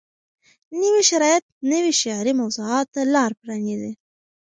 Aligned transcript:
نوي 0.81 1.01
شرایط 1.09 1.43
نویو 1.69 1.93
شعري 2.01 2.33
موضوعاتو 2.41 2.91
ته 2.93 3.01
لار 3.13 3.31
پرانیزي. 3.41 3.93